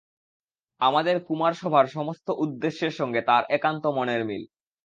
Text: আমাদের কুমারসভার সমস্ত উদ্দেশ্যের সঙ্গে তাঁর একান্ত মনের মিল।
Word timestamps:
আমাদের 0.81 1.15
কুমারসভার 1.27 1.85
সমস্ত 1.87 2.27
উদ্দেশ্যের 2.43 2.93
সঙ্গে 2.99 3.21
তাঁর 3.21 3.43
একান্ত 3.49 3.83
মনের 3.97 4.21
মিল। 4.25 4.43